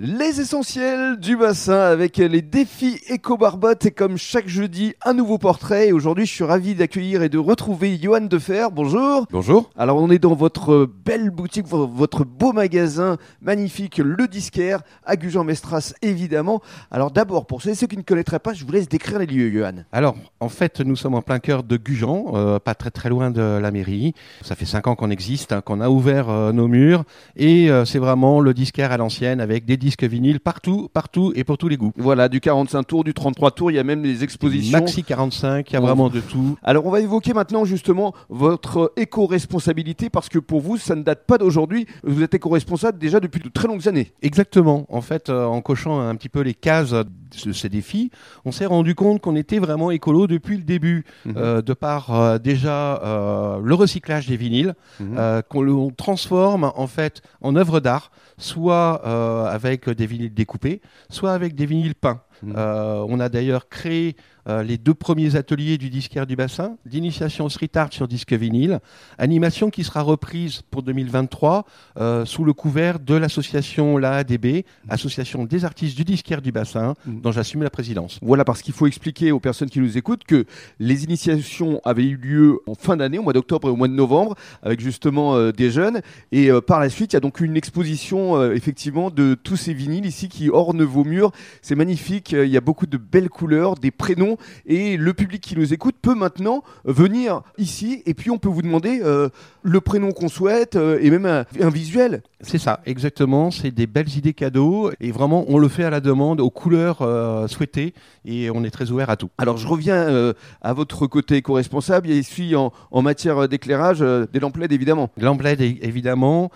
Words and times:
Les 0.00 0.40
essentiels 0.40 1.20
du 1.20 1.36
bassin 1.36 1.78
avec 1.78 2.16
les 2.16 2.42
défis 2.42 2.98
éco-barbotte 3.10 3.86
et 3.86 3.92
comme 3.92 4.16
chaque 4.16 4.48
jeudi, 4.48 4.94
un 5.04 5.14
nouveau 5.14 5.38
portrait. 5.38 5.86
Et 5.86 5.92
aujourd'hui, 5.92 6.26
je 6.26 6.32
suis 6.32 6.42
ravi 6.42 6.74
d'accueillir 6.74 7.22
et 7.22 7.28
de 7.28 7.38
retrouver 7.38 7.96
Johan 8.02 8.22
Defer. 8.22 8.66
Bonjour. 8.72 9.24
Bonjour. 9.30 9.70
Alors, 9.78 9.98
on 10.02 10.10
est 10.10 10.18
dans 10.18 10.34
votre 10.34 10.90
belle 11.04 11.30
boutique, 11.30 11.68
vo- 11.68 11.86
votre 11.86 12.24
beau 12.24 12.52
magasin 12.52 13.18
magnifique, 13.40 13.98
Le 13.98 14.26
Disquaire, 14.26 14.80
à 15.06 15.14
Gujan-Mestras, 15.14 15.94
évidemment. 16.02 16.60
Alors, 16.90 17.12
d'abord, 17.12 17.46
pour 17.46 17.62
ceux 17.62 17.74
ceux 17.74 17.86
qui 17.86 17.96
ne 17.96 18.02
connaîtraient 18.02 18.40
pas, 18.40 18.52
je 18.52 18.64
vous 18.64 18.72
laisse 18.72 18.88
décrire 18.88 19.20
les 19.20 19.26
lieux, 19.26 19.48
Johan. 19.48 19.84
Alors, 19.92 20.16
en 20.40 20.48
fait, 20.48 20.80
nous 20.80 20.96
sommes 20.96 21.14
en 21.14 21.22
plein 21.22 21.38
cœur 21.38 21.62
de 21.62 21.76
Gujan, 21.76 22.32
euh, 22.34 22.58
pas 22.58 22.74
très 22.74 22.90
très 22.90 23.10
loin 23.10 23.30
de 23.30 23.60
la 23.62 23.70
mairie. 23.70 24.12
Ça 24.42 24.56
fait 24.56 24.66
cinq 24.66 24.88
ans 24.88 24.96
qu'on 24.96 25.10
existe, 25.10 25.52
hein, 25.52 25.60
qu'on 25.60 25.80
a 25.80 25.88
ouvert 25.88 26.30
euh, 26.30 26.50
nos 26.50 26.66
murs, 26.66 27.04
et 27.36 27.70
euh, 27.70 27.84
c'est 27.84 28.00
vraiment 28.00 28.40
le 28.40 28.54
disquaire 28.54 28.90
à 28.90 28.96
l'ancienne 28.96 29.40
avec 29.40 29.64
des 29.64 29.83
disques 29.84 30.04
vinyles 30.04 30.40
partout, 30.40 30.88
partout 30.92 31.32
et 31.36 31.44
pour 31.44 31.58
tous 31.58 31.68
les 31.68 31.76
goûts. 31.76 31.92
Voilà, 31.96 32.28
du 32.28 32.40
45 32.40 32.82
tours, 32.84 33.04
du 33.04 33.12
33 33.14 33.50
tours, 33.52 33.70
il 33.70 33.74
y 33.74 33.78
a 33.78 33.84
même 33.84 34.02
des 34.02 34.24
expositions. 34.24 34.78
Maxi 34.78 35.04
45, 35.04 35.70
il 35.70 35.74
y 35.74 35.76
a 35.76 35.80
vraiment 35.80 36.08
de 36.08 36.20
tout. 36.20 36.56
Alors 36.62 36.86
on 36.86 36.90
va 36.90 37.00
évoquer 37.00 37.32
maintenant 37.34 37.64
justement 37.64 38.14
votre 38.28 38.92
éco-responsabilité 38.96 40.10
parce 40.10 40.28
que 40.28 40.38
pour 40.38 40.60
vous 40.60 40.76
ça 40.78 40.94
ne 40.94 41.02
date 41.02 41.24
pas 41.26 41.38
d'aujourd'hui, 41.38 41.86
vous 42.02 42.22
êtes 42.22 42.34
éco-responsable 42.34 42.98
déjà 42.98 43.20
depuis 43.20 43.40
de 43.40 43.48
très 43.48 43.68
longues 43.68 43.86
années. 43.88 44.12
Exactement. 44.22 44.86
En 44.88 45.00
fait, 45.00 45.28
euh, 45.28 45.44
en 45.44 45.60
cochant 45.60 46.00
un 46.00 46.14
petit 46.16 46.28
peu 46.28 46.40
les 46.40 46.54
cases 46.54 46.90
de 46.92 47.52
ces 47.52 47.68
défis, 47.68 48.10
on 48.44 48.52
s'est 48.52 48.66
rendu 48.66 48.94
compte 48.94 49.20
qu'on 49.20 49.36
était 49.36 49.58
vraiment 49.58 49.90
écolo 49.90 50.26
depuis 50.26 50.56
le 50.56 50.62
début, 50.64 51.04
Mhm. 51.26 51.34
euh, 51.36 51.62
de 51.62 51.72
par 51.74 52.14
euh, 52.14 52.38
déjà 52.38 53.02
euh, 53.02 53.58
le 53.62 53.74
recyclage 53.74 54.26
des 54.28 54.36
vinyles, 54.36 54.74
euh, 55.00 55.42
qu'on 55.42 55.90
transforme 55.90 56.70
en 56.76 56.86
fait 56.86 57.22
en 57.40 57.56
œuvre 57.56 57.80
d'art, 57.80 58.10
soit 58.38 59.02
euh, 59.04 59.46
avec 59.74 59.96
des 59.96 60.06
vinyles 60.06 60.34
découpés, 60.34 60.80
soit 61.10 61.32
avec 61.32 61.54
des 61.54 61.66
vinyles 61.66 61.94
peints. 61.94 62.22
Euh, 62.56 63.04
on 63.08 63.20
a 63.20 63.28
d'ailleurs 63.28 63.68
créé 63.68 64.16
euh, 64.46 64.62
les 64.62 64.76
deux 64.76 64.92
premiers 64.92 65.36
ateliers 65.36 65.78
du 65.78 65.88
disquaire 65.88 66.26
du 66.26 66.36
bassin, 66.36 66.76
d'initiation 66.84 67.48
street 67.48 67.70
art 67.76 67.92
sur 67.92 68.06
disque 68.08 68.32
vinyle, 68.34 68.80
animation 69.16 69.70
qui 69.70 69.84
sera 69.84 70.02
reprise 70.02 70.60
pour 70.70 70.82
2023 70.82 71.64
euh, 71.98 72.24
sous 72.26 72.44
le 72.44 72.52
couvert 72.52 72.98
de 73.00 73.14
l'association 73.14 73.96
l'AADB, 73.96 74.64
Association 74.90 75.44
des 75.44 75.64
artistes 75.64 75.96
du 75.96 76.04
disquaire 76.04 76.42
du 76.42 76.52
bassin, 76.52 76.94
Mhm. 77.06 77.20
dont 77.22 77.32
j'assume 77.32 77.62
la 77.62 77.70
présidence. 77.70 78.18
Voilà 78.20 78.44
parce 78.44 78.60
qu'il 78.60 78.74
faut 78.74 78.86
expliquer 78.86 79.32
aux 79.32 79.40
personnes 79.40 79.70
qui 79.70 79.80
nous 79.80 79.96
écoutent 79.96 80.24
que 80.24 80.44
les 80.78 81.04
initiations 81.04 81.80
avaient 81.84 82.04
eu 82.04 82.16
lieu 82.16 82.60
en 82.66 82.74
fin 82.74 82.96
d'année, 82.96 83.18
au 83.18 83.22
mois 83.22 83.32
d'octobre 83.32 83.68
et 83.68 83.70
au 83.70 83.76
mois 83.76 83.88
de 83.88 83.94
novembre, 83.94 84.34
avec 84.62 84.80
justement 84.80 85.50
des 85.52 85.70
jeunes. 85.70 86.00
Et 86.32 86.50
par 86.66 86.80
la 86.80 86.90
suite, 86.90 87.12
il 87.12 87.16
y 87.16 87.18
a 87.18 87.20
donc 87.20 87.40
une 87.40 87.56
exposition 87.56 88.42
effectivement 88.52 89.10
de 89.10 89.34
tous 89.34 89.56
ces 89.56 89.72
vinyles 89.72 90.06
ici 90.06 90.28
qui 90.28 90.50
ornent 90.50 90.82
vos 90.84 91.04
murs. 91.04 91.32
C'est 91.62 91.74
magnifique, 91.74 92.23
euh, 92.32 92.46
il 92.46 92.52
y 92.52 92.56
a 92.56 92.60
beaucoup 92.60 92.86
de 92.86 92.96
belles 92.96 93.28
couleurs, 93.28 93.74
des 93.74 93.90
prénoms. 93.90 94.36
Et 94.66 94.96
le 94.96 95.12
public 95.12 95.42
qui 95.42 95.56
nous 95.56 95.72
écoute 95.74 95.96
peut 96.00 96.14
maintenant 96.14 96.62
euh, 96.88 96.92
venir 96.92 97.42
ici 97.58 98.02
et 98.06 98.14
puis 98.14 98.30
on 98.30 98.38
peut 98.38 98.48
vous 98.48 98.62
demander 98.62 99.00
euh, 99.02 99.28
le 99.62 99.80
prénom 99.80 100.12
qu'on 100.12 100.28
souhaite 100.28 100.76
euh, 100.76 100.98
et 101.00 101.10
même 101.10 101.26
un, 101.26 101.44
un 101.60 101.70
visuel. 101.70 102.22
C'est 102.40 102.58
ça, 102.58 102.80
exactement. 102.86 103.50
C'est 103.50 103.70
des 103.70 103.86
belles 103.86 104.16
idées 104.16 104.34
cadeaux 104.34 104.90
et 105.00 105.10
vraiment 105.12 105.44
on 105.48 105.58
le 105.58 105.68
fait 105.68 105.84
à 105.84 105.90
la 105.90 106.00
demande, 106.00 106.40
aux 106.40 106.50
couleurs 106.50 107.02
euh, 107.02 107.46
souhaitées 107.48 107.94
et 108.24 108.50
on 108.50 108.64
est 108.64 108.70
très 108.70 108.90
ouvert 108.90 109.10
à 109.10 109.16
tout. 109.16 109.30
Alors 109.38 109.56
je 109.56 109.66
reviens 109.66 110.32
à 110.62 110.72
votre 110.72 111.06
côté 111.06 111.36
éco-responsable. 111.36 112.08
Il 112.08 112.24
suis 112.24 112.54
en, 112.56 112.72
en 112.90 113.02
matière 113.02 113.48
d'éclairage 113.48 114.00
des 114.00 114.40
lampes 114.40 114.56
LED 114.56 114.72
évidemment. 114.72 115.10
Lampe 115.18 115.42
LED, 115.42 115.60
évidemment, 115.82 116.50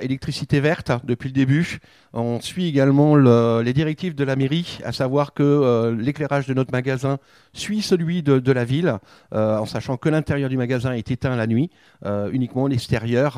électricité 0.00 0.60
verte 0.60 0.92
depuis 1.04 1.28
le 1.28 1.34
début. 1.34 1.78
On 2.14 2.40
suit 2.40 2.66
également 2.68 3.14
le- 3.16 3.62
les 3.64 3.72
directives 3.72 4.14
de 4.14 4.24
la 4.24 4.36
mairie, 4.36 4.78
à 4.84 4.92
savoir 5.02 5.34
que 5.34 5.42
euh, 5.42 5.96
l'éclairage 5.96 6.46
de 6.46 6.54
notre 6.54 6.70
magasin 6.70 7.18
suit 7.52 7.82
celui 7.82 8.22
de, 8.22 8.38
de 8.38 8.52
la 8.52 8.64
ville, 8.64 8.98
euh, 9.34 9.58
en 9.58 9.66
sachant 9.66 9.96
que 9.96 10.08
l'intérieur 10.08 10.48
du 10.48 10.56
magasin 10.56 10.92
est 10.92 11.10
éteint 11.10 11.34
la 11.34 11.48
nuit, 11.48 11.70
euh, 12.06 12.30
uniquement 12.32 12.68
l'extérieur 12.68 13.30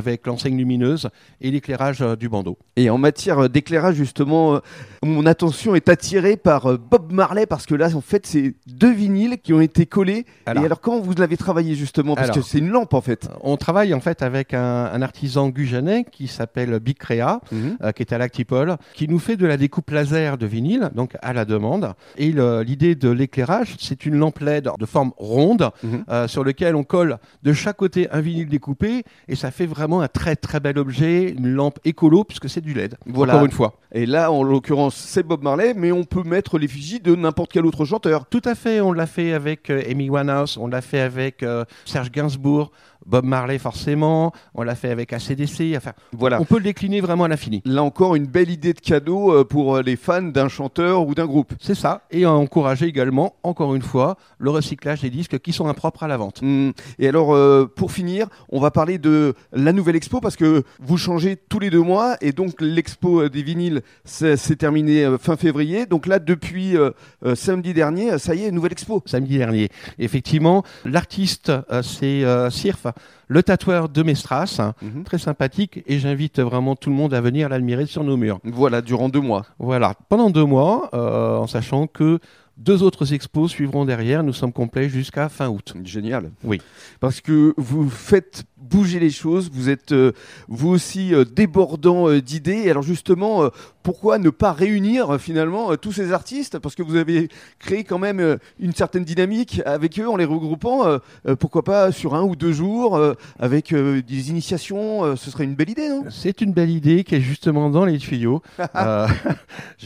avec 0.00 0.26
l'enseigne 0.26 0.56
lumineuse 0.56 1.08
et 1.40 1.50
l'éclairage 1.50 2.00
du 2.18 2.28
bandeau. 2.28 2.58
Et 2.76 2.90
en 2.90 2.98
matière 2.98 3.48
d'éclairage, 3.48 3.94
justement, 3.94 4.60
mon 5.02 5.26
attention 5.26 5.74
est 5.74 5.88
attirée 5.88 6.36
par 6.36 6.78
Bob 6.78 7.12
Marley 7.12 7.46
parce 7.46 7.66
que 7.66 7.74
là, 7.74 7.88
en 7.94 8.00
fait, 8.00 8.26
c'est 8.26 8.54
deux 8.66 8.92
vinyles 8.92 9.38
qui 9.38 9.52
ont 9.52 9.60
été 9.60 9.86
collés. 9.86 10.26
Alors. 10.46 10.62
Et 10.62 10.66
alors, 10.66 10.80
comment 10.80 11.00
vous 11.00 11.14
l'avez 11.14 11.36
travaillé 11.36 11.74
justement? 11.74 12.14
Parce 12.14 12.30
Alors. 12.30 12.36
que 12.36 12.42
c'est 12.42 12.58
une 12.58 12.70
lampe 12.70 12.94
en 12.94 13.00
fait. 13.00 13.28
On 13.42 13.56
travaille 13.56 13.94
en 13.94 14.00
fait 14.00 14.22
avec 14.22 14.54
un, 14.54 14.84
un 14.96 15.02
artisan 15.02 15.48
gujanais 15.48 16.04
qui 16.10 16.26
s'appelle 16.28 16.78
Big 16.80 16.98
Crea, 16.98 17.40
euh, 17.52 17.92
qui 17.92 18.02
est 18.02 18.12
à 18.12 18.18
l'Actipol, 18.18 18.76
qui 18.94 19.06
nous 19.08 19.18
fait 19.18 19.36
de 19.36 19.46
la 19.46 19.56
découpe 19.56 19.90
laser 19.90 20.38
de 20.38 20.46
vinyle, 20.46 20.79
donc 20.94 21.16
à 21.22 21.32
la 21.32 21.44
demande. 21.44 21.92
Et 22.16 22.32
le- 22.32 22.62
l'idée 22.62 22.94
de 22.94 23.10
l'éclairage, 23.10 23.76
c'est 23.78 24.06
une 24.06 24.16
lampe 24.16 24.38
LED 24.40 24.68
de 24.78 24.86
forme 24.86 25.12
ronde 25.16 25.70
Mhm. 25.82 26.04
euh, 26.08 26.28
sur 26.28 26.44
lequel 26.44 26.74
on 26.76 26.84
colle 26.84 27.18
de 27.42 27.52
chaque 27.52 27.76
côté 27.76 28.08
un 28.10 28.20
vinyle 28.20 28.48
découpé 28.48 29.04
et 29.28 29.36
ça 29.36 29.50
fait 29.50 29.66
vraiment 29.66 30.00
un 30.00 30.08
très 30.08 30.36
très 30.36 30.60
bel 30.60 30.78
objet, 30.78 31.30
une 31.30 31.48
lampe 31.48 31.78
écolo 31.84 32.24
puisque 32.24 32.48
c'est 32.48 32.60
du 32.60 32.72
LED. 32.74 32.96
Voilà. 33.06 33.34
Encore 33.34 33.44
une 33.46 33.52
fois. 33.52 33.74
Et 33.92 34.06
là, 34.06 34.30
en 34.30 34.42
l'occurrence, 34.42 34.94
c'est 34.94 35.22
Bob 35.24 35.42
Marley, 35.42 35.74
mais 35.76 35.90
on 35.92 36.04
peut 36.04 36.22
mettre 36.22 36.58
l'effigie 36.58 37.00
de 37.00 37.14
n'importe 37.16 37.52
quel 37.52 37.66
autre 37.66 37.84
chanteur. 37.84 38.26
Tout 38.26 38.42
à 38.44 38.54
fait, 38.54 38.80
on 38.80 38.92
l'a 38.92 39.06
fait 39.06 39.32
avec 39.32 39.68
euh, 39.70 39.82
Amy 39.90 40.08
Winehouse, 40.10 40.56
on 40.58 40.68
l'a 40.68 40.80
fait 40.80 41.00
avec 41.00 41.42
euh, 41.42 41.64
Serge 41.84 42.10
Gainsbourg, 42.12 42.70
Bob 43.10 43.24
Marley 43.24 43.58
forcément, 43.58 44.32
on 44.54 44.62
l'a 44.62 44.74
fait 44.74 44.90
avec 44.90 45.12
ACDC, 45.12 45.74
enfin 45.76 45.92
Voilà. 46.12 46.40
on 46.40 46.44
peut 46.44 46.56
le 46.58 46.62
décliner 46.64 47.00
vraiment 47.00 47.24
à 47.24 47.28
l'infini. 47.28 47.60
Là 47.64 47.82
encore, 47.82 48.14
une 48.14 48.26
belle 48.26 48.50
idée 48.50 48.72
de 48.72 48.80
cadeau 48.80 49.32
euh, 49.34 49.44
pour 49.44 49.76
euh, 49.76 49.82
les 49.82 49.96
fans 49.96 50.22
d'un 50.22 50.48
chanteur 50.48 51.06
ou 51.06 51.14
d'un 51.14 51.26
groupe. 51.26 51.52
C'est 51.60 51.74
ça, 51.74 52.02
et 52.10 52.24
encourager 52.26 52.86
également, 52.86 53.34
encore 53.42 53.74
une 53.74 53.82
fois, 53.82 54.16
le 54.38 54.50
recyclage 54.50 55.00
des 55.00 55.10
disques 55.10 55.38
qui 55.40 55.52
sont 55.52 55.66
impropres 55.68 56.02
à 56.02 56.08
la 56.08 56.16
vente. 56.16 56.40
Hmm. 56.42 56.70
Et 56.98 57.08
alors, 57.08 57.34
euh, 57.34 57.66
pour 57.66 57.92
finir, 57.92 58.28
on 58.50 58.60
va 58.60 58.70
parler 58.70 58.98
de 58.98 59.34
la 59.52 59.72
nouvelle 59.72 59.96
expo 59.96 60.20
parce 60.20 60.36
que 60.36 60.62
vous 60.80 60.96
changez 60.96 61.36
tous 61.36 61.58
les 61.58 61.70
deux 61.70 61.82
mois 61.82 62.16
et 62.20 62.32
donc 62.32 62.60
l'expo 62.60 63.28
des 63.28 63.42
vinyles 63.42 63.82
c'est 64.04 64.36
c'est 64.36 64.56
terminé 64.56 65.04
euh, 65.04 65.18
fin 65.18 65.36
février. 65.36 65.86
Donc 65.86 66.06
là, 66.06 66.18
depuis 66.18 66.76
euh, 66.76 66.90
euh, 67.24 67.34
samedi 67.34 67.74
dernier, 67.74 68.18
ça 68.18 68.34
y 68.34 68.44
est, 68.44 68.50
nouvelle 68.50 68.72
expo. 68.72 69.02
Samedi 69.06 69.38
dernier. 69.38 69.68
Effectivement, 69.98 70.62
l'artiste, 70.84 71.50
euh, 71.70 71.82
c'est 71.82 72.24
euh, 72.24 72.50
Sirf, 72.50 72.86
le 73.28 73.42
tatoueur 73.42 73.88
de 73.88 74.02
Mestras, 74.02 74.56
hein, 74.58 74.74
Mhm. 74.82 75.04
très 75.04 75.18
sympathique, 75.18 75.82
et 75.86 75.98
j'invite 75.98 76.40
vraiment 76.40 76.74
tout 76.76 76.90
le 76.90 76.96
monde 76.96 77.14
à 77.14 77.20
venir 77.20 77.48
l'admirer 77.48 77.86
sur 77.86 78.02
nos 78.04 78.16
murs. 78.16 78.40
Voilà, 78.44 78.82
durant 78.82 79.08
deux 79.08 79.20
mois. 79.20 79.46
Voilà, 79.58 79.94
pendant 80.08 80.30
deux 80.30 80.44
mois, 80.44 80.90
euh, 80.94 81.36
en 81.36 81.46
sachant 81.46 81.86
que 81.86 82.18
deux 82.56 82.82
autres 82.82 83.14
expos 83.14 83.50
suivront 83.50 83.84
derrière, 83.86 84.22
nous 84.22 84.34
sommes 84.34 84.52
complets 84.52 84.88
jusqu'à 84.90 85.28
fin 85.30 85.48
août. 85.48 85.72
Génial. 85.84 86.30
Oui. 86.44 86.60
Parce 86.98 87.20
que 87.22 87.54
vous 87.56 87.88
faites 87.88 88.44
bouger 88.58 88.98
les 89.00 89.08
choses, 89.10 89.50
vous 89.50 89.70
êtes 89.70 89.92
euh, 89.92 90.12
vous 90.48 90.68
aussi 90.68 91.14
euh, 91.14 91.24
débordant 91.24 92.08
euh, 92.10 92.20
d'idées. 92.20 92.68
Alors 92.68 92.82
justement, 92.82 93.48
pourquoi 93.82 94.18
ne 94.18 94.30
pas 94.30 94.52
réunir 94.52 95.14
euh, 95.14 95.18
finalement 95.18 95.72
euh, 95.72 95.76
tous 95.76 95.92
ces 95.92 96.12
artistes? 96.12 96.58
Parce 96.58 96.74
que 96.74 96.82
vous 96.82 96.96
avez 96.96 97.28
créé 97.58 97.84
quand 97.84 97.98
même 97.98 98.20
euh, 98.20 98.36
une 98.58 98.72
certaine 98.72 99.04
dynamique 99.04 99.62
avec 99.64 99.98
eux 99.98 100.08
en 100.08 100.16
les 100.16 100.24
regroupant. 100.24 100.98
pourquoi 101.38 101.62
pas 101.62 101.92
sur 101.92 102.14
un 102.14 102.22
ou 102.22 102.36
deux 102.36 102.52
jours 102.52 103.00
avec 103.38 103.74
des 103.74 104.30
initiations 104.30 105.16
Ce 105.16 105.30
serait 105.30 105.44
une 105.44 105.54
belle 105.54 105.70
idée, 105.70 105.88
non? 105.88 106.04
C'est 106.10 106.40
une 106.40 106.52
belle 106.52 106.70
idée 106.70 107.04
qui 107.04 107.16
est 107.16 107.20
justement 107.20 107.70
dans 107.70 107.84
les 107.84 107.98
tuyaux. 107.98 108.42
Euh, 108.76 109.08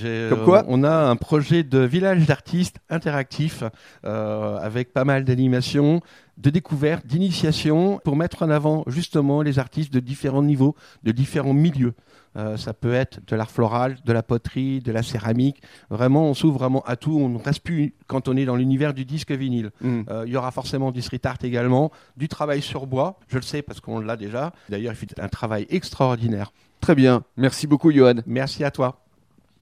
Comme 0.31 0.45
quoi? 0.45 0.65
On 0.69 0.85
a 0.85 0.93
un 0.93 1.17
projet 1.17 1.63
de 1.63 1.79
village 1.81 2.27
d'artistes 2.27 2.77
interactif 2.91 3.65
euh, 4.05 4.59
avec 4.59 4.93
pas 4.93 5.05
mal 5.05 5.25
d'animations, 5.25 6.01
de 6.37 6.51
découvertes, 6.51 7.07
d'initiations 7.07 8.01
pour 8.05 8.17
mettre 8.17 8.43
en 8.43 8.51
avant 8.51 8.85
justement 8.87 9.43
les 9.43 9.59
artistes 9.59 9.93
de 9.93 10.01
différents 10.01 10.43
niveaux, 10.43 10.75
de 11.03 11.13
différents 11.13 11.55
milieux. 11.55 11.95
Euh, 12.37 12.57
ça 12.57 12.73
peut 12.75 12.93
être 12.93 13.21
de 13.27 13.37
l'art 13.37 13.51
floral, 13.51 13.97
de 14.05 14.13
la 14.13 14.23
poterie, 14.23 14.81
de 14.81 14.91
la 14.91 15.03
céramique. 15.03 15.63
Vraiment, 15.91 16.29
on 16.29 16.35
s'ouvre 16.35 16.59
vraiment 16.59 16.83
à 16.83 16.97
tout. 16.97 17.17
On 17.17 17.29
ne 17.29 17.39
reste 17.39 17.61
plus 17.61 17.95
quand 18.07 18.29
on 18.29 18.37
est 18.37 18.45
dans 18.45 18.57
l'univers 18.57 18.93
du 18.93 19.05
disque 19.05 19.31
vinyle. 19.31 19.71
Hmm. 19.81 20.03
Euh, 20.11 20.25
il 20.27 20.33
y 20.33 20.37
aura 20.37 20.51
forcément 20.51 20.91
du 20.91 21.01
street 21.01 21.21
art 21.25 21.39
également, 21.43 21.93
du 22.17 22.29
travail 22.29 22.61
sur 22.61 22.87
bois. 22.87 23.21
Je 23.29 23.37
le 23.37 23.43
sais 23.43 23.63
parce 23.63 23.81
qu'on 23.81 24.01
l'a 24.01 24.17
déjà. 24.17 24.53
D'ailleurs, 24.69 24.93
il 24.93 24.97
fait 24.97 25.21
un 25.21 25.29
travail 25.29 25.67
extraordinaire. 25.71 26.53
Très 26.81 26.95
bien. 26.95 27.23
Merci 27.37 27.67
beaucoup, 27.67 27.93
Johan. 27.93 28.17
Merci 28.27 28.65
à 28.65 28.71
toi. 28.71 29.04